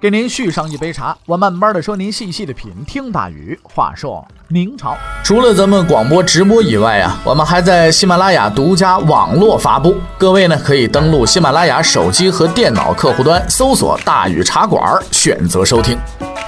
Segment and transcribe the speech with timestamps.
[0.00, 2.72] 给您续上一杯茶，我慢慢的说，您细细的品。
[2.86, 9.94] 听大宇话说明朝，除了咱们广播直播以外啊，我们还在喜马拉雅独家网络发布。
[10.16, 15.98] 各位呢，可以登录喜马拉雅手机和电脑客户端，搜索“大宇茶馆”，选择收听。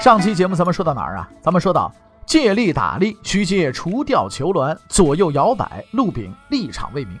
[0.01, 1.29] 上期节目咱们说到哪儿啊？
[1.39, 1.93] 咱们说到
[2.25, 7.19] 借力打力，徐阶除掉囚鸾，左右摇摆，陆炳立场未明。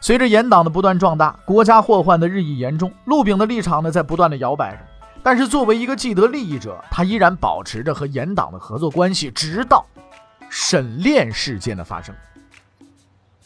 [0.00, 4.78] 随着严党的不断壮大，国家祸患的日益严重，陆炳的立场呢，在不断的摇摆着。
[5.22, 9.84] 但是作为一个既得利益者，他依然保持着和严党的合作关系，直到
[10.48, 12.14] 沈炼事件的发生。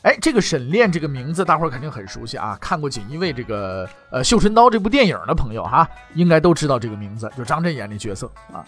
[0.03, 2.59] 哎，这个沈炼这个名字，大伙儿肯定很熟悉啊！
[2.61, 8.67] 看过《锦衣卫》这个呃《绣春刀》这部电影的朋友哈，应该都知道这个名字，就张震演的角色啊。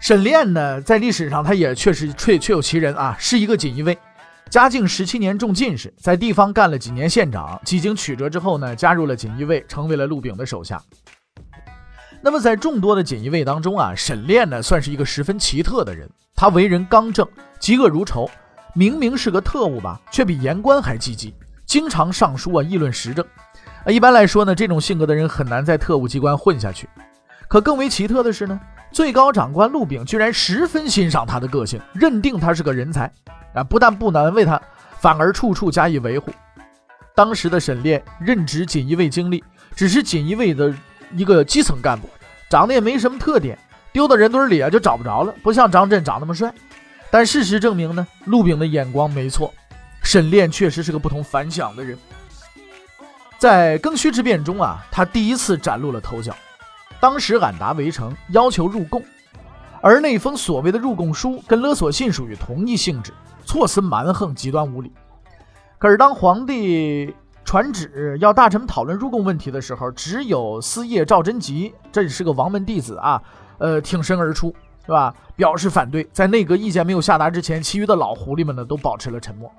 [0.00, 3.96] 沈炼呢，在历史上他也确实确确有其人啊，是一个锦衣卫，
[4.48, 10.82] 嘉靖十七年中进士，在地方干了几年县长，几经曲折之后呢，加入了锦衣卫，成为了陆炳的手下。
[12.22, 16.08] 那么，在众多的锦衣卫当中啊，沈炼呢算是一个十分奇特的人。
[16.34, 17.26] 他为人刚正，
[17.58, 18.28] 嫉恶如仇，
[18.74, 23.24] 明明是个特务吧，却比言官还积极，经常上书啊议论时政。
[23.84, 26.86] 啊，一般来说呢，这种性格的人很难在特务机关混下去。
[27.48, 28.60] 可更为奇特的是呢，
[28.92, 33.10] 最高长官陆炳居然十分欣赏他的个性，认定他是个人才。
[33.54, 34.60] 啊，不但不难为他，
[34.98, 36.30] 反而处处加以维护。
[37.14, 39.42] 当时的沈炼任职锦衣卫经历，
[39.74, 40.74] 只是锦衣卫的。
[41.16, 42.08] 一个基层干部，
[42.48, 43.58] 长得也没什么特点，
[43.92, 45.34] 丢到人堆里啊就找不着了。
[45.42, 46.52] 不像张震长那么帅，
[47.10, 49.52] 但事实证明呢，陆炳的眼光没错，
[50.02, 51.98] 沈炼确实是个不同凡响的人。
[53.38, 56.34] 在庚戌之变中啊，他第一次崭露了头角。
[57.00, 59.02] 当时俺答围城，要求入贡，
[59.80, 63.12] 而那封所谓的入贡书跟勒索信属于同一性质，
[63.44, 64.92] 措辞蛮横，极端无理。
[65.78, 67.14] 可是当皇帝。
[67.50, 73.20] 传旨要大臣们讨论入贡问题的时候，只有司业赵贞吉，这是个王门弟子啊，
[73.58, 74.54] 呃，挺身而出，
[74.86, 75.12] 是吧？
[75.34, 76.08] 表示反对。
[76.12, 79.50] 在内阁意见没有下达之前，其余的老狐狸们呢，都保持了沉默。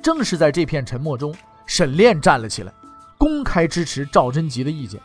[0.00, 1.34] 正是在这片沉默中，
[1.66, 2.72] 沈炼站了起来，
[3.18, 4.98] 公开支持赵贞吉的意见。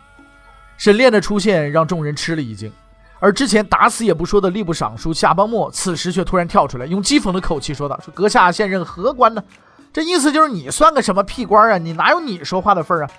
[0.78, 2.72] 沈炼的出现让众人吃了一惊，
[3.20, 9.44] 而之前打死也不说的吏部尚书夏邦茂，此时却突然跳出来，用讥讽的口气说道：“说阁下现任何官呢？”
[9.94, 11.78] 这意思就是你算个什么屁官啊？
[11.78, 13.09] 你哪有你说话的份儿啊？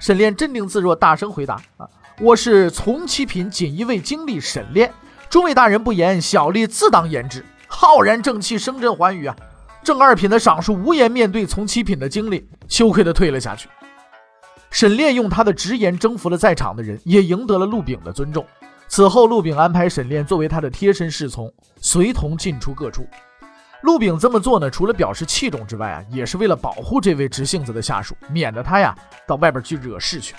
[0.00, 1.88] 沈炼镇定自若，大声回答：“啊，
[2.20, 4.92] 我是从七品锦衣卫经历沈炼。
[5.30, 7.46] 诸位大人不言，小吏自当言之。
[7.68, 9.36] 浩然正气，声震寰宇啊！”
[9.84, 13.68] 正二品的赏书无言面对从七品的经历，羞愧的退了下去。
[14.70, 18.44] 沈炼用他的直言征服了在场的人，也赢得了陆炳的尊重。
[18.88, 23.06] 此后，陆炳安排沈炼作为他的贴身侍从，随同进出各处。
[23.82, 28.94] 陆炳这么做呢，除了表示器重之外啊，也是为了保护这位直性子的下属，免得他呀
[29.26, 30.34] 到外边去惹事去。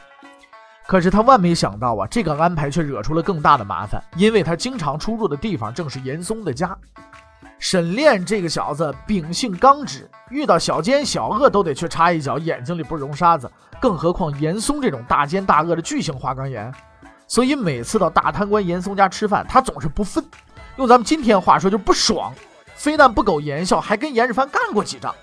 [0.88, 6.78] 可是他万没想到啊，这个安排却惹出了更大的麻烦，因为他经常出入的地方正是严嵩的家。
[7.60, 13.50] 沈炼这个小子秉性刚直，遇到小奸小恶都得去插一脚，眼睛里不容沙子，
[13.80, 16.74] 更何况严嵩这种大奸大恶的巨型花岗岩。
[17.28, 20.24] 所以每次到大贪官严嵩家吃饭，他总是不忿，
[20.78, 22.34] 用咱们今天话说就不爽。
[22.84, 25.16] 非但不苟言笑，还跟严世蕃干过几仗。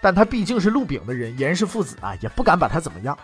[0.00, 3.14] 但他毕竟是陆炳的人，严氏父子啊，也不敢把他怎么样。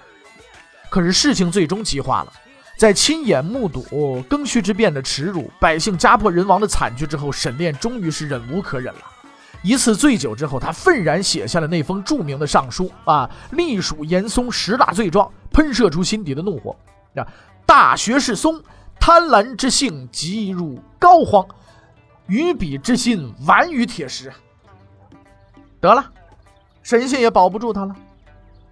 [0.91, 2.33] 可是事情最终激化了，
[2.77, 9.01] 在亲眼目睹庚戌之变的耻辱、百姓家破人亡的惨剧之后，沈炼终于是忍无可忍了。
[9.63, 16.77] 一次醉酒之后，他愤然写下了那封著名的上书啊，隶属严嵩十大罪状，喷射出心底的怒火。
[17.15, 17.27] 啊，
[17.65, 18.63] 大学士松，
[19.01, 21.49] 贪婪之性急如膏肓。
[22.31, 24.33] 于彼之心顽于铁石，
[25.81, 26.13] 得了，
[26.81, 27.97] 神仙也保不住他了。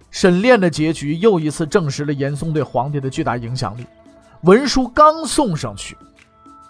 [0.09, 3.85] 沈炼的结局又一次证实了严嵩对皇帝的巨大影响力。
[4.43, 5.97] 文书刚送上去，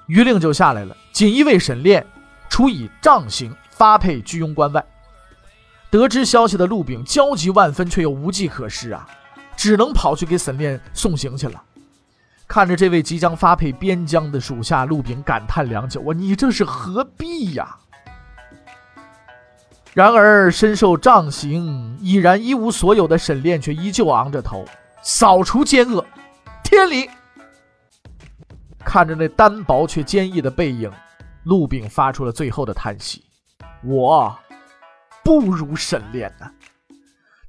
[0.08, 2.04] 谕令就下来了：锦衣卫沈炼
[2.50, 4.84] 处以杖刑，发配居庸关外。
[5.92, 9.08] 得知消息的陆炳焦急万分，却又无计可施啊，
[9.56, 11.64] 只能跑去给沈炼送行去了。
[12.50, 17.78] 看着这位即将发配边疆的属下，陆炳感叹良久：“啊，你这是何必呀？”
[19.94, 24.66] 然而身受杖刑、已然一无所有的沈炼却依旧昂着头，
[25.04, 26.04] 扫除奸恶。
[26.64, 27.08] 天理！
[28.80, 30.92] 看着那单薄却坚毅的背影，
[31.44, 33.24] 陆炳发出了最后的叹息
[33.86, 34.36] ：“我
[35.24, 36.52] 不如沈炼呐。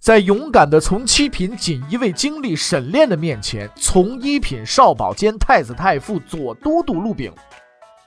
[0.01, 7.31] 在勇敢的从七品锦衣卫经历沈炼的面前，从一品少保兼太子太傅左都督陆炳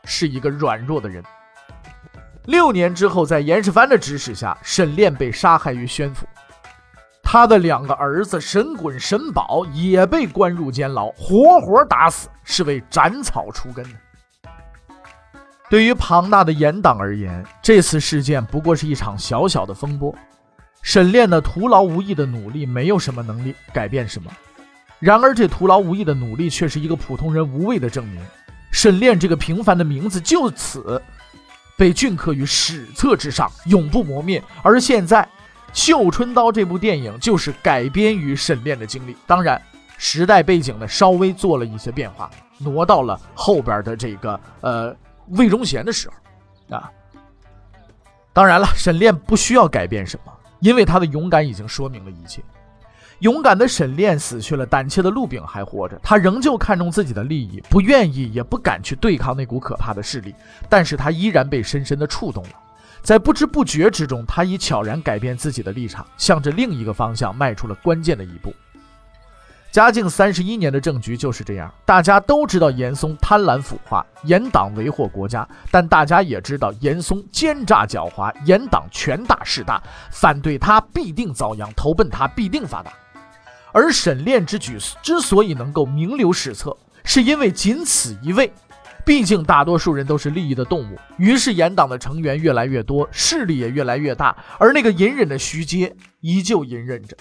[0.05, 1.23] 是一个软弱的人。
[2.45, 6.25] 六年之后，在严世蕃的指使下，沈炼被杀害于宣府，
[7.21, 13.85] 他的两个儿子沈衮、沈宝也被关入监牢，活活打死，是为斩草除根。
[15.69, 20.13] 对于庞大的严党而言，这次事件不过是一场小小的风波。
[20.83, 24.29] 沈炼的徒劳无益的努力，没有什么能力改变什么。
[24.99, 28.21] 然而，这徒劳无益的努力，却是一个普通人无畏的证明。
[28.69, 31.01] 沈炼这个平凡的名字，就此
[31.77, 34.43] 被镌刻于史册之上，永不磨灭。
[34.61, 35.23] 而现在，
[35.73, 39.15] 《绣春刀》这部电影就是改编于沈炼的经历。
[39.25, 39.61] 当然，
[39.97, 44.95] 时代背景呢，稍微做了一些变化，挪到了后边的这个呃
[45.29, 46.91] 魏忠贤的时候啊。
[48.33, 50.33] 当然了，沈炼不需要改变什么。
[50.63, 52.41] 因为他的勇敢已经说明了一切。
[53.19, 55.99] 勇敢的沈炼死去了，胆怯的陆炳还活着。
[56.01, 60.33] 他仍旧看重自己的利益，不愿意也不敢去对抗那股可怕的势力。
[60.69, 62.49] 但是他依然被深深的触动了。
[63.01, 68.53] 在不知不觉之中，他已悄然改变自己的立场，向着另一个方向迈出了关键的一步。
[69.73, 79.81] 嘉靖三十一年的政局就是这样，大家都知道严嵩贪婪腐化，严党为祸国家，但大家也知道严嵩奸诈狡猾，严党权大势大，
[80.11, 82.93] 反对他必定遭殃，投奔他必定发达。
[83.71, 88.53] 而沈炼之举之所以能够名留史册，是因为仅此一位。
[89.03, 97.17] 毕竟大多数人都是利益的动物，于是严党的成员越来越多，势力也越来越大，而那个隐忍的徐阶依旧隐忍着。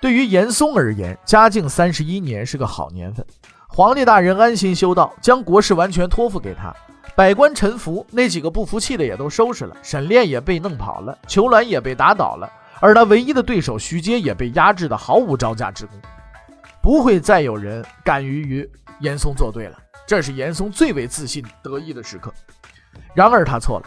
[0.00, 3.26] 对于严嵩而言，嘉靖三十一年是个好年份，
[3.68, 6.72] 皇帝大人安心修道，将国事完全托付给他，
[7.16, 12.48] 百官臣服，那几个不服气的也都收拾了，沈炼也被弄跑了，裘鸾也被打倒了，
[12.78, 15.98] 而他唯一的对手徐阶也被压制的毫无招架之功，
[16.80, 18.70] 不会再有人敢于与
[19.00, 22.32] 严嵩作对了，这是严嵩最为自信得意的时刻。
[23.14, 23.86] 然而他错了。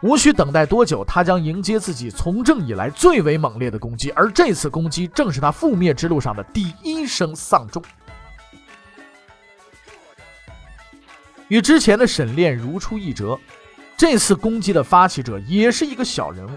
[0.00, 7.82] 无需等待多久，他将迎接自己从政以来最为猛烈的攻击，而这次攻击正是他覆灭之路上的第一声丧钟。
[11.48, 13.36] 与之前的沈炼如出一辙，
[13.96, 16.50] 这次攻击的发起者也是一个小人物。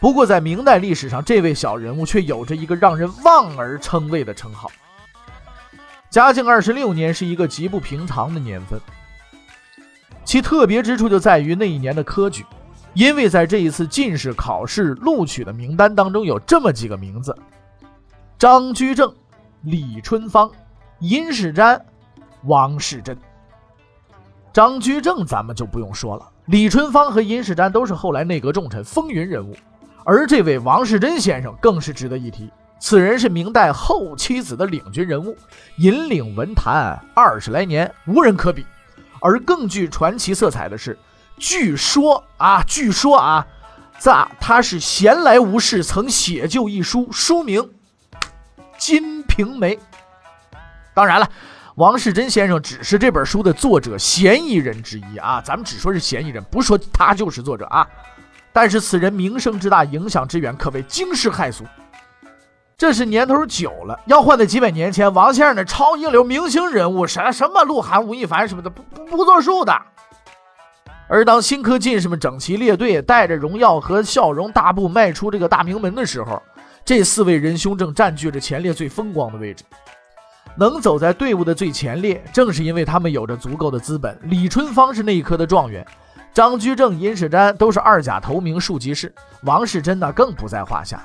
[0.00, 4.70] 不过，在明代历史上，这位小人物却有着一个让人望而称谓的称号。
[6.10, 8.80] 嘉靖二十六年是一个极不平常的年份，
[10.24, 12.44] 其特别之处就在于那一年的科举。
[12.94, 17.36] 因为在这一次进士考试录取的名单当中有这么几个名字：
[18.38, 19.14] 张居正、
[19.62, 20.50] 李春芳、
[21.00, 21.80] 尹世瞻、
[22.44, 23.16] 王世贞。
[24.52, 29.54] 张居正咱们就不用说了，李春芳和尹世瞻都是后来内阁重臣，风云人物。
[30.04, 32.50] 而这位王世贞先生更是值得一提，
[32.80, 35.36] 此人是明代后七子的领军人物，
[35.76, 38.66] 引领文坛二十来年，无人可比。
[39.20, 40.98] 而更具传奇色彩的是。
[41.38, 43.46] 据说啊，据说啊，
[43.98, 47.62] 在他是闲来无事，曾写就一书，书名
[48.76, 49.76] 《金瓶梅》。
[50.94, 51.28] 当然了，
[51.76, 57.86] 王世贞先生只是这本书的作者嫌疑人之一啊，咱们只说是嫌疑人，不说他就是作者啊。
[58.52, 61.64] 但是此人名声之大，影响之远，可谓惊世骇俗。
[62.76, 69.76] 这是年头久了，要换在几百年前，王先生的超一流明星人物，什什么鹿晗、吴亦凡什么的，不不不作数的。
[71.08, 76.42] 而当新科进士们整齐列队，带着荣耀和笑容大步迈出这个大明门的时候，
[76.84, 79.64] 这四位仁兄正占据着前列最风光的位置。
[80.56, 84.18] 能走在队伍的最前列，正是因为他们有着足够的资本。
[84.24, 85.86] 李春芳是那一科的状元，
[86.34, 91.00] 张居正、殷世瞻都是二甲头名庶吉士，王世贞呢更不在话下。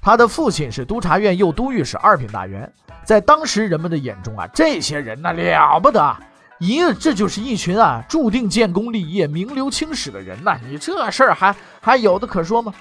[0.00, 2.70] 他的父亲是督察院右都御史二品大员，
[3.02, 6.16] 在当时人们的眼中啊，这些人呢了不得。
[6.60, 10.60] 咦，这就是一群啊，注定建功立业、名留青史的人呐！
[10.68, 12.74] 你这事儿还还有的可说吗？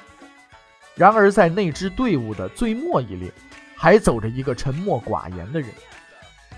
[0.95, 3.31] 然而，在那支队伍的最末一列，
[3.77, 5.69] 还走着一个沉默寡言的人。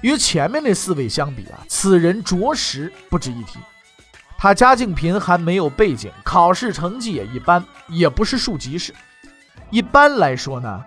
[0.02, 3.60] 与前面那四位相比啊，此人着实不值一提。
[4.36, 8.92] 他家境贫寒，没有背景，考试成绩也一般，也不是庶吉士。
[9.70, 10.84] 一般来说呢，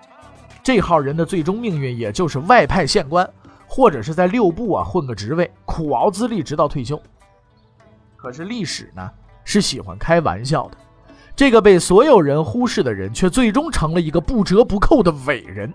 [0.64, 3.24] 这号人的最终命运也就是外派县官。
[3.76, 7.02] 或者是在六部啊混个职位，苦熬资历直到退休。
[8.14, 9.10] 可是历史呢
[9.42, 10.76] 是喜欢开玩笑的，
[11.34, 15.74] 这个被所有人忽视的人，却最终成了一个不折不扣的伟人。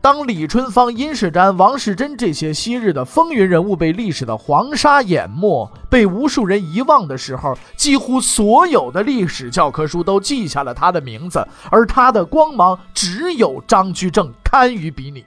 [0.00, 15.24] 当李春芳、殷世瞻、王世贞这些昔日的风云人物被历史的黄沙淹没，被无数人遗忘的时候，几乎所有的历史教科书都记下了他的名字，而他的光芒只有张居正堪于比拟。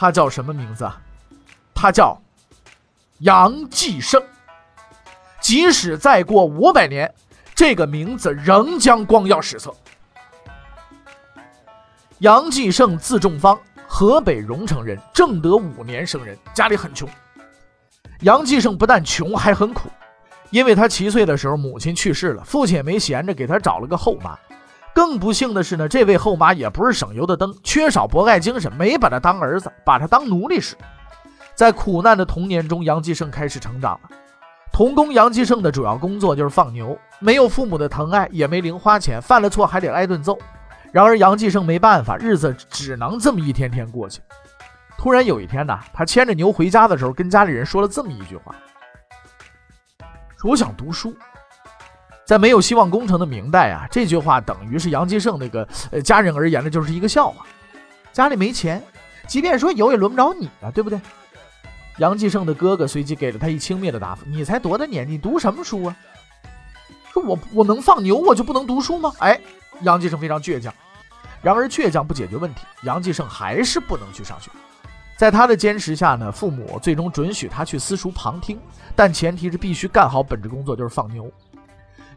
[0.00, 0.98] 他叫什么名字啊？
[1.74, 2.18] 他叫
[3.18, 4.18] 杨继盛。
[5.42, 7.12] 即使再过五百年，
[7.54, 9.70] 这个名字仍将光耀史册。
[12.20, 17.06] 杨继盛字仲方，河北荣城人，正德五年生人，家里很穷。
[18.20, 19.90] 杨继盛不但穷，还很苦，
[20.48, 24.38] 因为他七岁的时候母亲去世了，父亲也没闲着，给他找了个后妈。
[25.00, 30.76] 更不幸的是呢，这位后妈也不是省油的灯，缺少博爱精神，没把他当儿子，把他当奴隶使。
[31.54, 34.10] 在苦难的童年中，杨继盛开始成长了。
[34.70, 40.36] 童工杨继盛的主要工作就是放牛，没有父母的疼爱，也没零花钱，犯了错还得挨顿揍。
[40.92, 44.20] 然而杨继盛没办法，日子只能这么一天天过去。
[44.98, 48.54] 突然有一天呢，他牵着牛回家的时候，跟家里人说了这么一句话
[50.44, 51.16] ：“我想读书。”
[52.30, 57.44] 在没有希望工程的明代啊，这句话等于是杨继盛那个呃家人而言的，就是一个笑话。
[58.12, 58.80] 家里没钱，
[59.26, 61.00] 即便说有，也轮不着你啊，对不对？
[61.98, 65.96] 杨继盛的哥哥随即给了他一轻蔑的答复：“你才多大年纪，读什么书啊？
[67.12, 69.40] 说我我能放牛，我就不能读书吗？”哎。
[69.80, 70.72] 杨继盛非常倔强，
[71.42, 74.52] 然而倔强不解决问题，杨继盛还是不能去上学。
[75.16, 78.56] 在他的坚持下呢，父母最终准许他去私塾旁听，
[78.94, 81.28] 但前提是必须干好本职工作，就是放牛。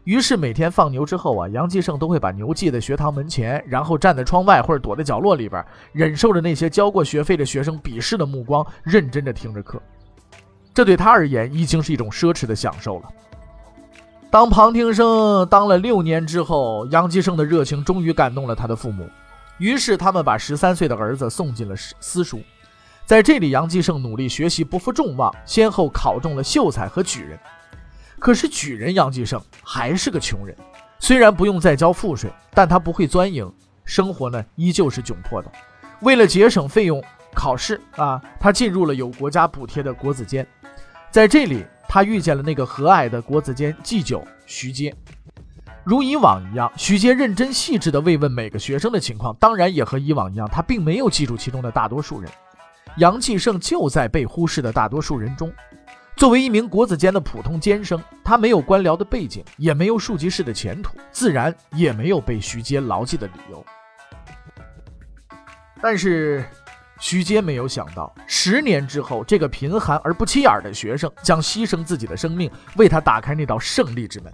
[0.04, 9.80] 于是每天放牛之后啊，杨继盛都会把牛系在学堂门前，然后站在窗外或者躲在角落里边，忍受着那些交过学费的学生鄙视的目光，认真的听着课。
[10.74, 13.08] 这对他而言已经是一种奢侈的享受了。
[14.30, 19.08] 当旁听生当了六年之后，杨继盛的热情终于感动了他的父母，
[19.58, 22.40] 于是他们把十三岁的儿子送进了私塾。
[23.06, 27.38] 在这里，杨继盛努力学习，不负众望，先后考中了秀才和举人。
[28.24, 30.56] 可是举人杨继盛还是个穷人，
[30.98, 33.52] 虽然不用再交赋税，但他不会钻营，
[33.84, 35.52] 生活呢依旧是窘迫的。
[36.00, 37.04] 为了节省费用
[37.34, 40.46] 考试啊，他进入了有国家补贴的国子监，
[41.10, 41.66] 在这里。
[41.86, 44.92] 他遇见了那个和蔼的国子监祭酒徐阶，
[45.84, 49.36] 如以往一样，徐阶认真细致地慰问每个学生的情况。
[49.36, 52.30] 当然，也和以往一样，他并没有记住其中的大多数人。
[52.96, 55.52] 杨继盛就在被忽视的大多数人中。
[56.16, 63.64] 作为一名国子监的普通监生，他没有官僚的背景，也没有庶吉士的前途，自然也没有被徐阶牢记的理由。
[65.82, 66.44] 但是。
[67.00, 74.32] 徐阶没有想到，十年之后，这个贫寒而不起眼的学生将牺牲自己的生命，为他打开那道胜利之门。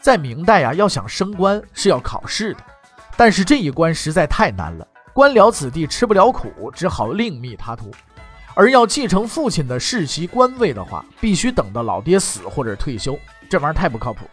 [0.00, 2.60] 在明代啊，要想升官是要考试的，
[3.16, 7.90] 但是这一关实在太难了，官僚子弟吃不了苦，只好另觅他途。
[8.54, 14.28] 而要继承父亲的世袭官位的话，必须等到老爹死或者退休，这玩意儿太不靠谱。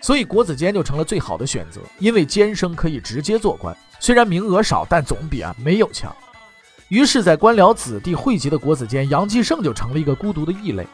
[0.00, 6.14] 所以国子监就成了最好的选择，因为监生可以直接做官，虽然名额少，但总比啊没有强。
[6.88, 10.86] 于是，在官僚子弟汇集的国子监，杨继盛就成了一个孤独的异类。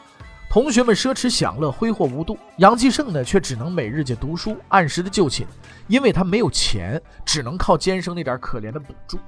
[0.49, 5.45] 同学们奢侈享乐，挥霍无度，杨继盛呢，却只能每日去读书，按时的就寝，
[5.87, 9.19] 因为他没有钱，只能靠监生那点可怜的补助。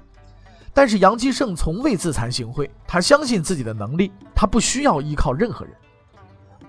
[0.76, 5.74] 但是杨继盛从未自惭形秽，他相信自己的能力，他不需要依靠任何人。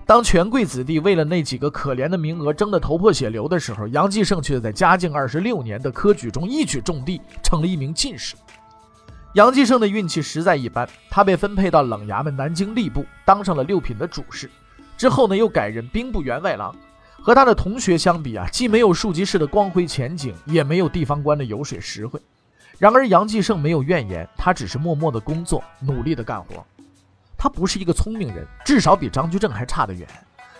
[0.05, 8.37] 当权贵子弟为了那几个可怜的名额争得头破血流的时候，杨继盛却在嘉靖二十六年的科举中一举中第，成了一名进士。
[9.33, 14.49] 杨继盛的运气实在一般，他被分配到冷衙门南京吏部，当上了六品的主事。
[14.95, 16.73] 之后呢，又改任兵部员外郎。
[17.21, 22.17] 和他的同学相比啊，既没有庶吉士的光辉前景，也没有地方官的油水实惠。
[22.79, 26.65] 然而杨继盛没有怨言，他只是默默的工作，努力的干活。
[27.35, 30.07] 他不是一个聪明人，至少比张居正还差得远。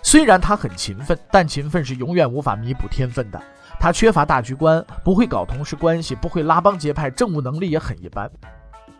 [0.01, 3.41] 虽然他很勤奋，但勤奋是永远无法弥补天分的。
[3.79, 8.29] 他缺乏大局观，不会搞同事关系，不会拉帮结派，政务能力也很一般。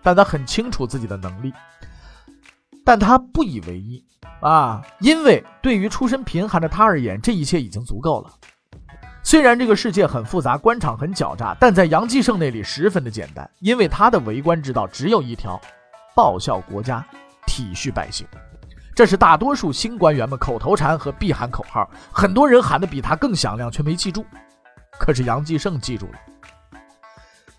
[0.04, 1.52] 但他很清楚自己的能力，
[2.86, 4.04] 但他不以为意
[4.42, 8.32] 啊，因为对于出身贫寒的他而言，这一切已经足够了。
[9.28, 15.60] 虽然这个世界很复杂，官场很狡诈，但在杨继盛那里十分的简单，因为他的为官之道只有一条：
[16.16, 17.06] 报效国家，
[17.46, 18.26] 体恤百姓。
[18.96, 24.26] 这是大多数新官员们口头禅和必喊口号，很多人喊的比他更响亮，却没记住。
[24.98, 26.20] 可是杨继盛记住了，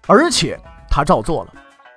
[0.06, 0.58] 而且
[0.88, 1.52] 他照做了。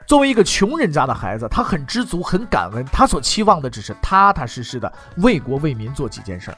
[0.05, 2.83] 作为一个穷人家的孩子，他很知足，很感恩。
[2.91, 6.57] 他所期望的只是踏踏实实的为国为民做几件事儿。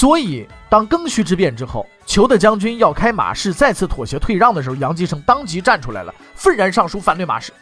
[0.00, 7.52] 所以，当庚戌之变之后，裘的将军要开马市，再次妥协退让的时候，杨继盛当即站出来了，愤然上书反对马氏。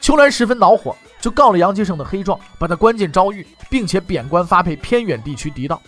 [0.00, 5.80] 裘兰十分恼火，就告了杨继盛的黑状，把他关进诏狱，并且贬官发配偏远地区狄道。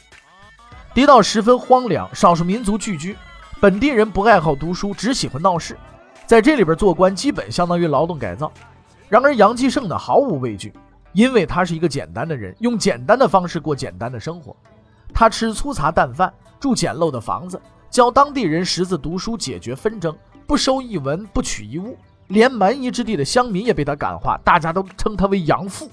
[0.95, 3.17] 狄道十分荒凉，少数民族聚居，
[3.61, 5.77] 本地人不爱好读书，只喜欢闹事，
[6.27, 8.53] 在这里边做官基本相当于劳动改造。
[9.09, 10.73] 然而杨继盛呢，毫无畏惧，
[11.12, 14.55] 因为他是一个简单的人，用简单的方式过简单的生活。
[15.23, 20.12] 他吃粗茶淡饭，住简陋的房子，教当地人识字读书，解决纷争，
[20.49, 25.88] 不收一文，不取一物，连蛮夷之地的乡民也被他感化，大家都称他为杨父。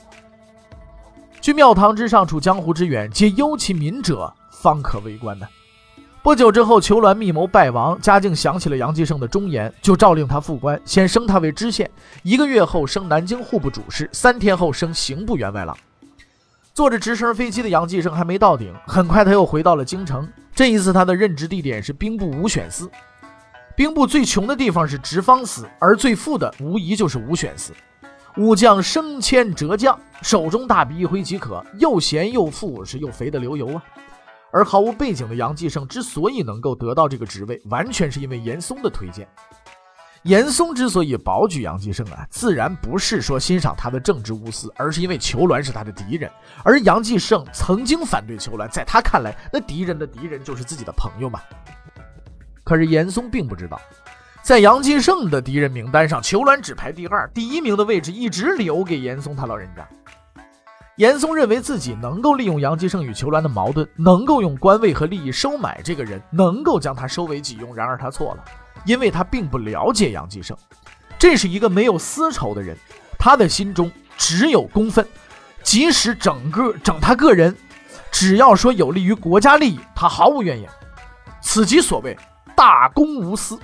[1.40, 5.48] 居庙堂之上，处江湖之远，皆忧其民者，方可为官呢。
[6.24, 11.88] 不久之后，裘鸾密谋败亡，嘉靖想起了杨继盛的忠言，就诏令他复官，先升他为知县，
[12.24, 15.78] 一个月后升南京户部主事，三天后升刑部员外郎。
[16.80, 20.26] 坐着直升飞机的杨继盛还没到顶，很快他又回到了京城。
[20.56, 22.90] 这一次，他的任职地点是兵部武选司。
[23.76, 27.74] 兵部最穷的地方是直方司，而最富的无疑就是武选司。
[28.38, 33.84] 武将升迁折将，手中大笔一挥即可，又闲又富，是又肥的流油啊。
[34.50, 39.28] 而毫无背景的杨继盛之所以能够得到这个职位，完全是因为严嵩的推荐。
[40.24, 46.30] 严嵩之所以保举杨继盛啊，自然不是说欣赏他的政治无私，而是因为裘鸾是他的敌人，
[46.64, 51.40] 而杨继盛曾经反对裘鸾，在他看来，那敌人的敌人就是自己的朋友嘛。
[52.66, 53.80] 可是严嵩并不知道，
[54.42, 59.88] 在杨继盛的敌人名单上，裘鸾只排第二，第一名的位置一直留给严嵩他老人家。
[60.98, 67.74] 严嵩认为自己能够利用杨继盛与裘鸾的矛盾，能够用官位和利益收买这个人，能够将他收为己用。
[67.74, 68.44] 然而他错了。
[68.86, 70.58] 因为他并不了解杨继盛，
[71.18, 72.78] 这是一个没有私仇的人，
[73.18, 75.06] 他的心中只有公愤，
[75.64, 77.56] 即使整个整他个人，
[78.12, 80.70] 只要说有利于国家利益，他毫无怨言。
[81.42, 82.18] 此即所谓
[82.56, 83.60] 大公无私。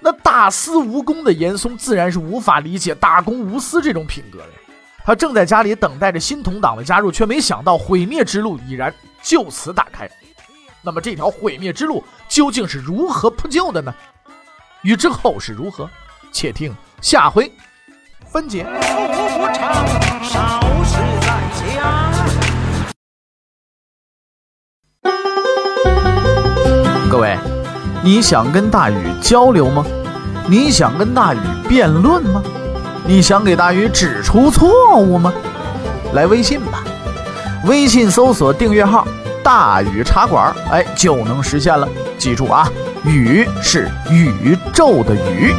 [0.00, 4.48] 那大私无公的严嵩自然是无法理解大公无私这种品格的。
[5.04, 8.92] 他正在家里等待着新同党的加入，却没想到毁灭之路已然
[9.22, 10.08] 就此打开。
[10.86, 13.92] 那么这条毁灭之路究竟是如何铺就的呢？
[14.82, 15.90] 欲知后事如何，
[16.30, 17.50] 且听下回
[18.30, 18.64] 分解。
[27.10, 27.36] 各位，
[28.04, 29.84] 你想跟大禹交流吗？
[30.48, 32.40] 你想跟大禹辩论吗？
[33.04, 35.32] 你想给大禹指出错误吗？
[36.12, 36.84] 来微信吧，
[37.64, 39.04] 微信搜索订阅号。
[39.46, 41.88] 大禹茶馆，哎，就能实现了。
[42.18, 42.68] 记住啊，
[43.04, 45.54] 宇是宇宙的宇。